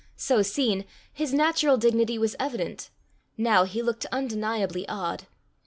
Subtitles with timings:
[0.15, 2.89] So seen, his natural dignity was evident;
[3.37, 5.27] now he looked undeniably odd.